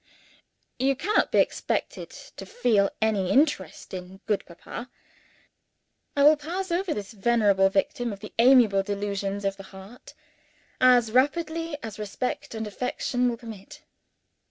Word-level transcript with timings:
You 0.79 0.95
cannot 0.95 1.31
be 1.31 1.37
expected 1.37 2.09
to 2.09 2.43
feel 2.47 2.89
any 3.03 3.29
interest 3.29 3.93
in 3.93 4.19
good 4.25 4.43
Papa. 4.47 4.89
I 6.17 6.23
will 6.23 6.37
pass 6.37 6.71
over 6.71 6.91
this 6.91 7.11
venerable 7.11 7.69
victim 7.69 8.11
of 8.11 8.19
the 8.19 8.33
amiable 8.39 8.81
delusions 8.81 9.45
of 9.45 9.57
the 9.57 9.61
heart, 9.69 10.15
as 10.79 11.11
rapidly 11.11 11.77
as 11.83 11.99
respect 11.99 12.55
and 12.55 12.65
affection 12.65 13.29
will 13.29 13.37
permit. 13.37 13.83